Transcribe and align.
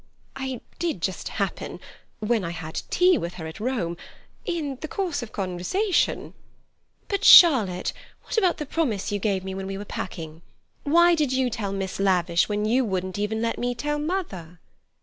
"I 0.35 0.61
did 0.79 0.99
just 0.99 1.27
happen—when 1.29 2.43
I 2.43 2.49
had 2.49 2.81
tea 2.89 3.19
with 3.19 3.35
her 3.35 3.45
at 3.45 3.59
Rome—in 3.59 4.77
the 4.81 4.87
course 4.87 5.21
of 5.21 5.31
conversation—" 5.31 6.33
"But 7.07 7.23
Charlotte—what 7.23 8.35
about 8.35 8.57
the 8.57 8.65
promise 8.65 9.11
you 9.11 9.19
gave 9.19 9.43
me 9.43 9.53
when 9.53 9.67
we 9.67 9.77
were 9.77 9.85
packing? 9.85 10.41
Why 10.85 11.13
did 11.13 11.31
you 11.31 11.51
tell 11.51 11.71
Miss 11.71 11.99
Lavish, 11.99 12.49
when 12.49 12.65
you 12.65 12.83
wouldn't 12.83 13.19
even 13.19 13.43
let 13.43 13.59
me 13.59 13.75
tell 13.75 13.99
mother?" 13.99 14.59